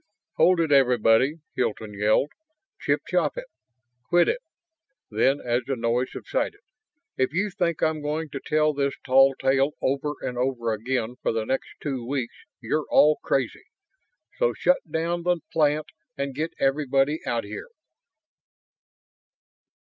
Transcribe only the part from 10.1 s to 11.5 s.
and over again for the